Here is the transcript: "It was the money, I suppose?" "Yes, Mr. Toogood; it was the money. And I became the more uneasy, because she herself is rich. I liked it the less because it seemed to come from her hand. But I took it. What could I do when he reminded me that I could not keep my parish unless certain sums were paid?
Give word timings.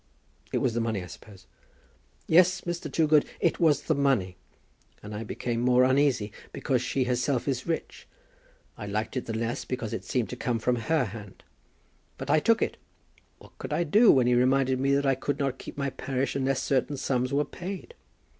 "It 0.51 0.57
was 0.57 0.73
the 0.73 0.81
money, 0.81 1.03
I 1.03 1.05
suppose?" 1.05 1.45
"Yes, 2.25 2.61
Mr. 2.61 2.91
Toogood; 2.91 3.23
it 3.39 3.59
was 3.59 3.83
the 3.83 3.93
money. 3.93 4.35
And 5.03 5.13
I 5.13 5.23
became 5.23 5.61
the 5.63 5.69
more 5.69 5.83
uneasy, 5.83 6.31
because 6.51 6.81
she 6.81 7.03
herself 7.03 7.47
is 7.47 7.67
rich. 7.67 8.07
I 8.79 8.87
liked 8.87 9.15
it 9.15 9.27
the 9.27 9.37
less 9.37 9.63
because 9.63 9.93
it 9.93 10.03
seemed 10.03 10.31
to 10.31 10.35
come 10.35 10.57
from 10.57 10.77
her 10.77 11.05
hand. 11.05 11.43
But 12.17 12.31
I 12.31 12.39
took 12.39 12.63
it. 12.63 12.77
What 13.37 13.55
could 13.59 13.73
I 13.73 13.83
do 13.83 14.11
when 14.11 14.25
he 14.25 14.33
reminded 14.33 14.79
me 14.79 14.95
that 14.95 15.05
I 15.05 15.13
could 15.13 15.37
not 15.37 15.59
keep 15.59 15.77
my 15.77 15.91
parish 15.91 16.35
unless 16.35 16.63
certain 16.63 16.97
sums 16.97 17.31
were 17.31 17.45
paid? 17.45 17.93